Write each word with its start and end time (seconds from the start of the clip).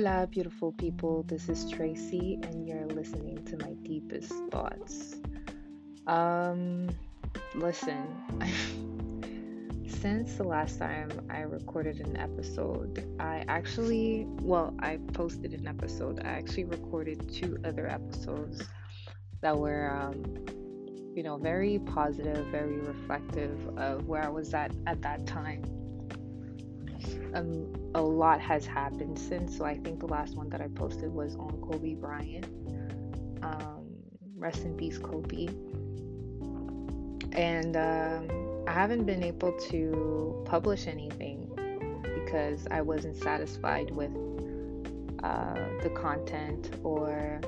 Hola, 0.00 0.26
beautiful 0.26 0.72
people. 0.72 1.24
This 1.24 1.50
is 1.50 1.70
Tracy, 1.70 2.38
and 2.42 2.66
you're 2.66 2.86
listening 2.86 3.44
to 3.44 3.58
my 3.58 3.74
deepest 3.82 4.32
thoughts. 4.50 5.16
Um, 6.06 6.88
listen, 7.54 8.06
since 9.86 10.36
the 10.36 10.44
last 10.44 10.78
time 10.78 11.10
I 11.28 11.40
recorded 11.40 12.00
an 12.00 12.16
episode, 12.16 13.14
I 13.20 13.44
actually, 13.46 14.24
well, 14.40 14.74
I 14.78 15.00
posted 15.12 15.52
an 15.52 15.68
episode. 15.68 16.20
I 16.24 16.28
actually 16.28 16.64
recorded 16.64 17.30
two 17.30 17.58
other 17.62 17.86
episodes 17.86 18.62
that 19.42 19.58
were, 19.58 19.94
um, 19.94 20.24
you 21.14 21.22
know, 21.22 21.36
very 21.36 21.78
positive, 21.78 22.46
very 22.46 22.78
reflective 22.78 23.68
of 23.76 24.06
where 24.06 24.24
I 24.24 24.30
was 24.30 24.54
at 24.54 24.72
at 24.86 25.02
that 25.02 25.26
time 25.26 25.62
um, 27.34 27.72
a 27.94 28.02
lot 28.02 28.40
has 28.40 28.66
happened 28.66 29.18
since. 29.18 29.56
So 29.56 29.64
I 29.64 29.76
think 29.76 30.00
the 30.00 30.06
last 30.06 30.36
one 30.36 30.48
that 30.50 30.60
I 30.60 30.68
posted 30.68 31.12
was 31.12 31.34
on 31.36 31.60
Kobe 31.62 31.94
Bryant. 31.94 32.46
Um, 33.42 33.86
rest 34.36 34.64
in 34.64 34.76
peace, 34.76 34.98
Kobe. 34.98 35.48
And 37.32 37.76
um, 37.76 38.64
I 38.66 38.72
haven't 38.72 39.04
been 39.04 39.22
able 39.22 39.52
to 39.70 40.42
publish 40.46 40.86
anything 40.86 41.50
because 42.02 42.66
I 42.70 42.82
wasn't 42.82 43.16
satisfied 43.16 43.90
with 43.90 44.10
uh, 45.22 45.54
the 45.82 45.90
content, 45.94 46.70
or 46.82 47.40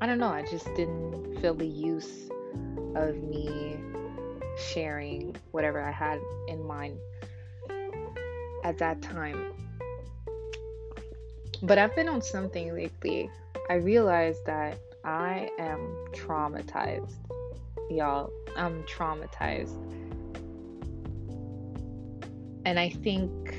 I 0.00 0.06
don't 0.06 0.18
know, 0.18 0.28
I 0.28 0.44
just 0.50 0.66
didn't 0.74 1.40
feel 1.40 1.54
the 1.54 1.66
use 1.66 2.30
of 2.94 3.16
me 3.22 3.76
sharing 4.58 5.36
whatever 5.50 5.82
I 5.82 5.90
had 5.90 6.20
in 6.48 6.66
mind 6.66 6.98
at 8.62 8.78
that 8.78 9.02
time. 9.02 9.52
But 11.62 11.78
I've 11.78 11.94
been 11.94 12.08
on 12.08 12.22
something 12.22 12.74
lately. 12.74 13.30
I 13.70 13.74
realized 13.74 14.44
that 14.46 14.78
I 15.04 15.50
am 15.58 15.94
traumatized. 16.12 17.14
Y'all, 17.90 18.32
I'm 18.56 18.82
traumatized. 18.84 19.76
And 22.64 22.78
I 22.78 22.88
think 22.88 23.54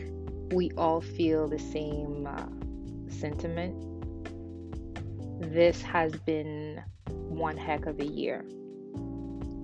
we 0.53 0.71
all 0.77 1.01
feel 1.01 1.47
the 1.47 1.59
same 1.59 2.27
uh, 2.27 2.45
sentiment. 3.09 3.75
This 5.53 5.81
has 5.81 6.13
been 6.13 6.81
one 7.09 7.57
heck 7.57 7.85
of 7.85 7.99
a 7.99 8.05
year. 8.05 8.45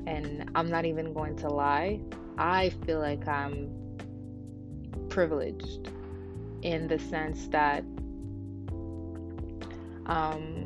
And 0.07 0.49
I'm 0.55 0.69
not 0.69 0.85
even 0.85 1.13
going 1.13 1.35
to 1.37 1.49
lie, 1.49 1.99
I 2.37 2.69
feel 2.85 2.99
like 2.99 3.27
I'm 3.27 3.78
privileged 5.19 5.89
in 6.61 6.87
the 6.87 6.97
sense 6.97 7.49
that 7.49 7.83
um, 10.05 10.65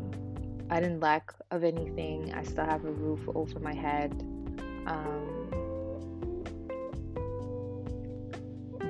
I 0.70 0.80
didn't 0.80 1.00
lack 1.00 1.34
of 1.50 1.64
anything. 1.64 2.32
I 2.36 2.44
still 2.44 2.66
have 2.66 2.86
a 2.86 2.92
roof 2.92 3.22
over 3.34 3.60
my 3.60 3.74
head. 3.74 4.12
Um, 4.86 5.50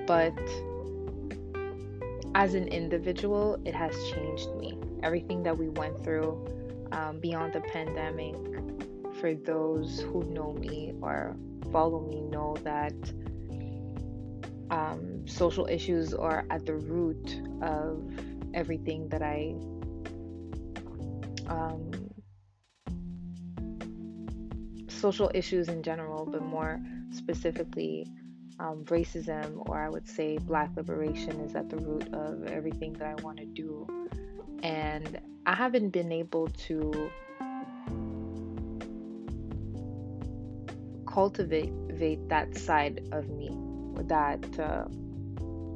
but 0.06 0.38
as 2.36 2.56
an 2.56 2.68
individual, 2.68 3.58
it 3.64 3.74
has 3.74 3.96
changed 4.12 4.54
me. 4.56 4.78
Everything 5.02 5.44
that 5.44 5.58
we 5.58 5.70
went 5.70 6.04
through 6.04 6.46
um, 6.92 7.20
beyond 7.22 7.54
the 7.54 7.62
pandemic, 7.62 8.36
for 9.22 9.34
those 9.34 10.02
who 10.02 10.26
know 10.26 10.52
me 10.52 10.94
or 11.02 11.38
follow 11.72 12.02
me, 12.02 12.20
know 12.20 12.58
that 12.66 12.94
um, 14.94 15.28
social 15.28 15.68
issues 15.68 16.14
are 16.14 16.46
at 16.50 16.66
the 16.66 16.76
root 16.76 17.42
of 17.62 18.04
everything 18.54 19.10
that 19.10 19.22
I 19.22 19.56
um, 21.48 21.92
social 24.88 25.30
issues 25.34 25.68
in 25.68 25.84
general, 25.84 26.26
but 26.26 26.42
more 26.42 26.80
specifically, 27.12 28.08
um, 28.60 28.86
racism, 28.86 29.68
or 29.68 29.78
I 29.78 29.90
would 29.90 30.08
say 30.08 30.38
black 30.38 30.70
liberation, 30.76 31.40
is 31.42 31.56
at 31.56 31.70
the 31.70 31.78
root 31.78 32.14
of 32.14 32.46
everything 32.48 32.94
that 32.94 33.08
I 33.08 33.22
want 33.22 33.38
to 33.38 33.46
do. 33.46 33.88
And 34.62 35.20
I 35.46 35.56
haven't 35.56 35.90
been 35.90 36.12
able 36.12 36.48
to 36.68 37.12
cultivate 41.06 41.74
that 42.30 42.58
side 42.58 43.08
of 43.12 43.30
me 43.30 43.73
that 44.04 44.60
uh, 44.60 44.86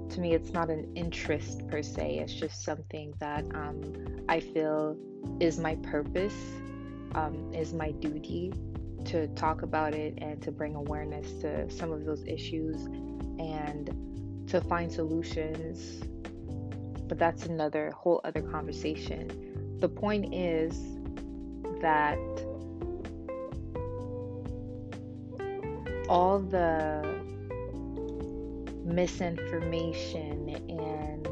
to 0.09 0.19
me 0.19 0.33
it's 0.33 0.51
not 0.51 0.69
an 0.69 0.91
interest 0.95 1.67
per 1.67 1.81
se. 1.81 2.19
It's 2.19 2.33
just 2.33 2.63
something 2.63 3.13
that 3.19 3.45
um, 3.53 3.81
i 4.29 4.39
feel 4.39 4.97
is 5.39 5.59
my 5.59 5.75
purpose 5.77 6.35
um, 7.15 7.53
is 7.53 7.73
my 7.73 7.91
duty 7.91 8.53
to 9.05 9.27
talk 9.29 9.61
about 9.61 9.93
it 9.93 10.13
and 10.17 10.41
to 10.41 10.51
bring 10.51 10.75
awareness 10.75 11.31
to 11.41 11.69
some 11.69 11.91
of 11.91 12.05
those 12.05 12.23
issues 12.25 12.85
and 13.39 14.47
to 14.47 14.61
find 14.61 14.91
solutions. 14.91 16.03
But 17.07 17.17
that's 17.17 17.45
another 17.45 17.91
whole 17.91 18.19
other 18.23 18.41
conversation. 18.41 19.77
The 19.79 19.87
point 19.87 20.33
is 20.33 20.77
that 21.81 22.17
all 26.09 26.39
the 26.39 27.16
misinformation 28.87 30.49
and 30.69 31.27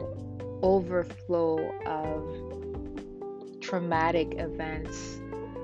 overflow 0.62 1.58
of 1.86 3.62
traumatic 3.62 4.36
events. 4.38 5.20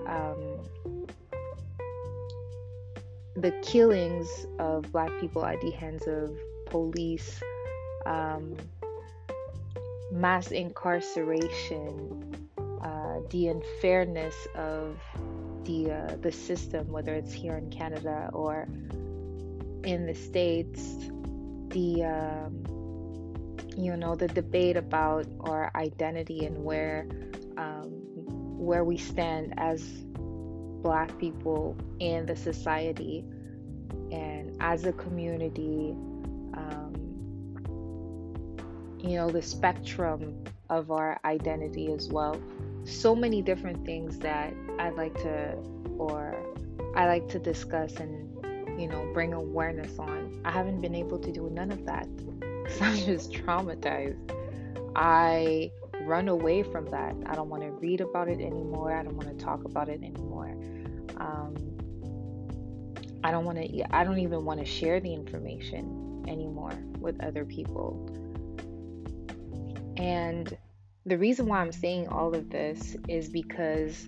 Um, 0.07 0.59
the 3.35 3.51
killings 3.61 4.27
of 4.59 4.91
black 4.91 5.11
people 5.19 5.45
at 5.45 5.59
the 5.61 5.71
hands 5.71 6.07
of 6.07 6.31
police, 6.65 7.41
um, 8.05 8.55
mass 10.11 10.51
incarceration, 10.51 12.49
uh, 12.83 13.19
the 13.29 13.47
unfairness 13.47 14.35
of 14.55 14.97
the 15.63 15.91
uh, 15.91 16.15
the 16.21 16.31
system, 16.31 16.87
whether 16.91 17.13
it's 17.13 17.31
here 17.31 17.57
in 17.57 17.69
Canada 17.69 18.29
or 18.33 18.67
in 19.83 20.05
the 20.05 20.15
states, 20.15 21.09
the 21.71 22.03
um, 22.03 22.63
you 23.77 23.95
know 23.97 24.15
the 24.15 24.27
debate 24.27 24.77
about 24.77 25.25
our 25.41 25.71
identity 25.75 26.45
and 26.45 26.63
where 26.63 27.07
um, 27.57 27.89
where 28.57 28.83
we 28.83 28.97
stand 28.97 29.53
as 29.57 29.81
black 30.81 31.17
people 31.17 31.77
in 31.99 32.25
the 32.25 32.35
society 32.35 33.23
and 34.11 34.55
as 34.59 34.85
a 34.85 34.93
community 34.93 35.91
um, 36.53 36.93
you 38.99 39.15
know 39.15 39.29
the 39.29 39.41
spectrum 39.41 40.43
of 40.69 40.91
our 40.91 41.19
identity 41.25 41.91
as 41.91 42.07
well. 42.09 42.41
So 42.83 43.15
many 43.15 43.41
different 43.41 43.85
things 43.85 44.17
that 44.19 44.53
i'd 44.79 44.95
like 44.95 45.13
to 45.15 45.55
or 45.97 46.35
i 46.95 47.05
like 47.05 47.27
to 47.29 47.39
discuss 47.39 47.95
and 47.97 48.30
you 48.81 48.87
know 48.87 49.07
bring 49.13 49.33
awareness 49.33 49.99
on 49.99 50.41
I 50.43 50.51
haven't 50.51 50.81
been 50.81 50.95
able 50.95 51.19
to 51.19 51.31
do 51.31 51.49
none 51.49 51.71
of 51.71 51.85
that. 51.85 52.07
So 52.77 52.85
I'm 52.85 52.95
just 52.95 53.33
traumatized. 53.33 54.31
I 54.95 55.71
run 56.01 56.29
away 56.29 56.63
from 56.63 56.85
that. 56.85 57.15
I 57.25 57.35
don't 57.35 57.49
want 57.49 57.63
to 57.63 57.71
read 57.71 57.99
about 57.99 58.29
it 58.29 58.39
anymore. 58.39 58.93
I 58.93 59.03
don't 59.03 59.17
want 59.17 59.27
to 59.27 59.43
talk 59.43 59.65
about 59.65 59.89
it 59.89 60.01
anymore. 60.01 60.51
Um, 61.17 61.55
I 63.25 63.31
don't 63.31 63.43
want 63.43 63.57
to. 63.57 63.95
I 63.95 64.05
don't 64.05 64.19
even 64.19 64.45
want 64.45 64.61
to 64.61 64.65
share 64.65 65.01
the 65.01 65.13
information 65.13 66.23
anymore 66.29 66.71
with 66.99 67.21
other 67.21 67.43
people. 67.43 68.07
And 69.97 70.55
the 71.05 71.17
reason 71.17 71.47
why 71.47 71.59
I'm 71.59 71.73
saying 71.73 72.07
all 72.07 72.33
of 72.33 72.49
this 72.49 72.95
is 73.09 73.27
because 73.27 74.07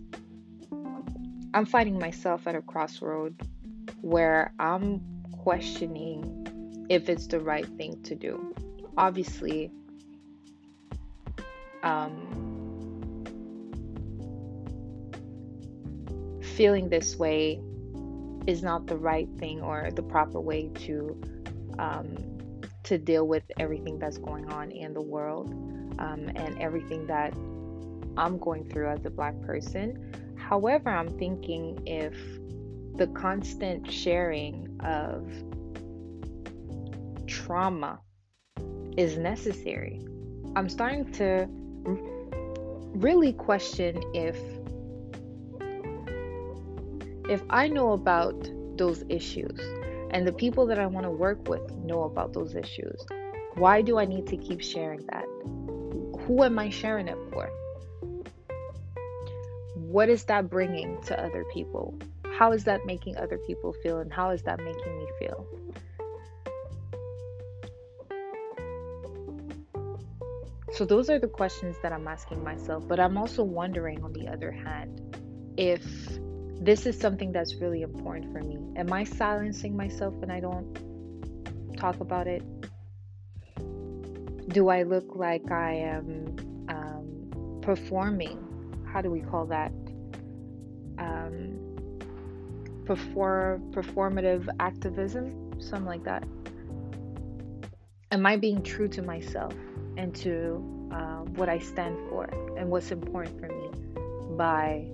I'm 1.54 1.66
finding 1.66 2.00
myself 2.00 2.48
at 2.48 2.56
a 2.56 2.62
crossroad 2.62 3.36
where 4.04 4.54
I'm 4.60 5.02
questioning 5.32 6.86
if 6.90 7.08
it's 7.08 7.26
the 7.26 7.40
right 7.40 7.66
thing 7.78 8.04
to 8.04 8.16
do. 8.16 8.54
Obviously, 8.98 9.72
um, 11.84 13.24
feeling 16.42 16.90
this 16.90 17.16
way 17.16 17.62
is 18.46 18.62
not 18.62 18.88
the 18.88 18.98
right 18.98 19.30
thing 19.40 19.62
or 19.62 19.90
the 19.96 20.04
proper 20.04 20.42
way 20.42 20.68
to 20.68 21.20
um, 21.80 22.18
to 22.84 22.98
deal 22.98 23.26
with 23.26 23.44
everything 23.58 24.00
that's 24.00 24.18
going 24.18 24.52
on 24.52 24.70
in 24.70 24.94
the 24.94 25.02
world 25.02 25.50
um, 26.00 26.30
and 26.36 26.60
everything 26.60 27.08
that 27.08 27.34
I'm 28.18 28.38
going 28.38 28.70
through 28.70 28.90
as 28.90 29.06
a 29.06 29.10
black 29.10 29.40
person. 29.44 30.36
However, 30.36 30.90
I'm 30.90 31.18
thinking 31.18 31.82
if 31.86 32.14
the 32.96 33.08
constant 33.08 33.92
sharing 33.92 34.80
of 34.82 35.28
trauma 37.28 38.00
is 38.98 39.18
necessary. 39.18 40.00
I'm 40.56 40.70
starting 40.70 41.12
to 41.14 41.48
really 42.96 43.34
question 43.34 44.02
if 44.14 44.38
if 47.30 47.42
I 47.50 47.68
know 47.68 47.94
about 47.94 48.50
those 48.78 49.04
issues 49.10 49.60
and 50.12 50.28
the 50.28 50.34
people 50.34 50.68
that 50.68 50.78
I 50.78 50.86
want 50.86 51.06
to 51.06 51.10
work 51.10 51.48
with 51.48 51.72
know 51.78 52.04
about 52.04 52.34
those 52.34 52.54
issues, 52.54 53.04
why 53.56 53.82
do 53.82 53.98
I 53.98 54.06
need 54.06 54.28
to 54.28 54.38
keep 54.38 54.62
sharing 54.62 55.04
that? 55.08 55.26
Who 56.26 56.44
am 56.44 56.60
I 56.60 56.70
sharing 56.70 57.08
it 57.08 57.18
for? 57.32 57.50
What 59.76 60.10
is 60.10 60.24
that 60.26 60.50
bringing 60.50 61.02
to 61.04 61.20
other 61.20 61.44
people? 61.54 61.98
How 62.44 62.52
is 62.52 62.66
that 62.66 62.86
making 62.86 63.16
other 63.16 63.38
people 63.38 63.72
feel 63.72 64.00
and 64.00 64.12
how 64.12 64.32
is 64.32 64.42
that 64.42 64.60
making 64.60 64.98
me 64.98 65.08
feel? 65.18 65.48
So, 70.74 70.84
those 70.84 71.10
are 71.10 71.20
the 71.20 71.30
questions 71.30 71.78
that 71.82 71.94
I'm 71.94 72.06
asking 72.06 72.44
myself. 72.44 72.86
But 72.86 73.00
I'm 73.00 73.18
also 73.18 73.46
wondering, 73.46 74.04
on 74.04 74.12
the 74.12 74.28
other 74.28 74.52
hand, 74.52 75.16
if 75.56 75.86
this 76.60 76.86
is 76.86 77.00
something 77.00 77.32
that's 77.32 77.56
really 77.62 77.82
important 77.82 78.34
for 78.34 78.42
me. 78.42 78.58
Am 78.76 78.92
I 78.92 79.06
silencing 79.06 79.78
myself 79.78 80.14
when 80.16 80.30
I 80.30 80.42
don't 80.42 81.78
talk 81.78 82.02
about 82.02 82.28
it? 82.28 82.44
Do 84.50 84.68
I 84.68 84.84
look 84.84 85.16
like 85.16 85.50
I 85.50 85.76
am 85.76 86.36
um, 86.68 87.62
performing? 87.62 88.38
How 88.92 89.00
do 89.00 89.10
we 89.10 89.22
call 89.22 89.46
that? 89.46 89.72
Um, 90.98 91.73
perform 92.86 93.72
performative 93.72 94.48
activism, 94.60 95.60
something 95.60 95.86
like 95.86 96.04
that. 96.04 96.24
Am 98.12 98.26
I 98.26 98.38
being 98.38 98.62
true 98.62 98.88
to 98.90 99.02
myself? 99.02 99.54
and 99.98 100.16
to 100.16 100.90
uh, 100.92 101.20
what 101.36 101.50
I 101.50 101.60
stand 101.60 101.98
for 102.10 102.26
and 102.58 102.70
what's 102.70 102.92
important 102.92 103.40
for 103.40 103.48
me 103.48 103.70
by 104.36 104.88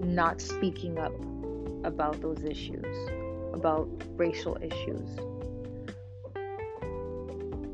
not 0.00 0.40
speaking 0.40 0.98
up 0.98 1.12
about 1.84 2.20
those 2.20 2.44
issues, 2.44 2.86
about 3.52 3.88
racial 4.16 4.56
issues. 4.60 5.08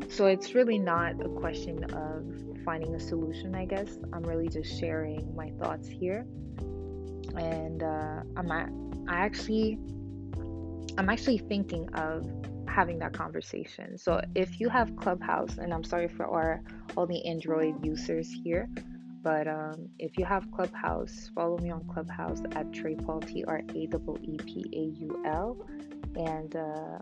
So 0.08 0.26
it's 0.26 0.54
really 0.54 0.78
not 0.78 1.20
a 1.25 1.28
question 1.28 1.84
of 1.92 2.25
finding 2.64 2.94
a 2.94 3.00
solution, 3.00 3.54
I 3.54 3.64
guess. 3.64 3.98
I'm 4.12 4.22
really 4.22 4.48
just 4.48 4.78
sharing 4.78 5.34
my 5.34 5.50
thoughts 5.60 5.88
here. 5.88 6.26
And 7.36 7.82
uh, 7.82 8.20
I'm 8.36 8.50
at, 8.50 8.69
I 9.08 9.16
actually 9.16 9.78
I'm 10.96 11.08
actually 11.08 11.38
thinking 11.38 11.88
of 11.94 12.25
having 12.69 12.98
that 13.00 13.12
conversation. 13.12 13.98
So 13.98 14.20
if 14.34 14.60
you 14.60 14.69
have 14.69 14.94
Clubhouse, 14.96 15.58
and 15.58 15.72
I'm 15.72 15.84
sorry 15.84 16.08
for 16.08 16.26
our, 16.26 16.60
all 16.96 17.06
the 17.06 17.25
Android 17.26 17.84
users 17.84 18.31
here, 18.31 18.69
but 19.22 19.48
um, 19.48 19.88
if 19.98 20.16
you 20.19 20.25
have 20.25 20.50
Clubhouse, 20.52 21.31
follow 21.34 21.58
me 21.58 21.70
on 21.70 21.84
Clubhouse 21.88 22.42
at 22.52 22.72
Trey 22.72 22.94
Paul 22.94 23.20
T 23.20 23.44
R 23.46 23.62
A 23.75 23.86
W 23.86 24.19
E 24.22 24.36
P 24.44 24.64
A 24.72 25.04
U 25.04 25.22
L, 25.25 25.56
and 26.16 26.54
uh, 26.54 26.98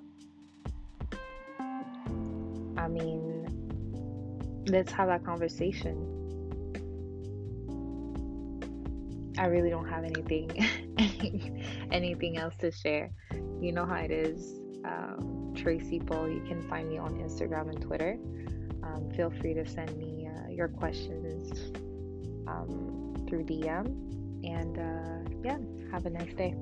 I 2.76 2.88
mean, 2.88 4.64
let's 4.68 4.92
have 4.92 5.08
that 5.08 5.24
conversation. 5.24 6.21
I 9.38 9.46
really 9.46 9.70
don't 9.70 9.88
have 9.88 10.04
anything 10.04 10.50
anything 11.92 12.36
else 12.38 12.54
to 12.56 12.70
share. 12.70 13.10
You 13.60 13.72
know 13.72 13.86
how 13.86 13.96
it 13.96 14.10
is. 14.10 14.60
Um, 14.84 15.54
Tracy 15.54 16.00
Paul. 16.00 16.28
You 16.28 16.40
can 16.40 16.62
find 16.68 16.88
me 16.88 16.98
on 16.98 17.14
Instagram 17.14 17.70
and 17.70 17.80
Twitter. 17.80 18.18
Um, 18.82 19.10
feel 19.14 19.30
free 19.30 19.54
to 19.54 19.66
send 19.66 19.96
me 19.96 20.28
uh, 20.28 20.48
your 20.48 20.68
questions 20.68 21.72
um, 22.48 23.14
through 23.28 23.44
DM. 23.44 23.86
And 24.44 24.78
uh, 24.78 25.30
yeah, 25.44 25.58
have 25.92 26.06
a 26.06 26.10
nice 26.10 26.34
day. 26.34 26.54